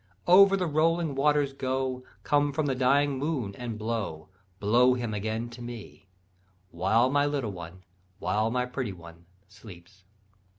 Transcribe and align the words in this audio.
Over 0.25 0.57
the 0.57 0.65
rolling 0.65 1.13
waters 1.13 1.53
go, 1.53 2.03
Come 2.23 2.53
from 2.53 2.65
the 2.65 2.73
dying 2.73 3.19
moon, 3.19 3.53
and 3.53 3.77
blow, 3.77 4.29
Blow 4.59 4.95
him 4.95 5.13
again 5.13 5.47
to 5.51 5.61
me; 5.61 6.09
While 6.71 7.11
my 7.11 7.27
little 7.27 7.51
one, 7.51 7.83
while 8.17 8.49
my 8.49 8.65
pretty 8.65 8.93
one 8.93 9.27
sleeps. 9.47 10.03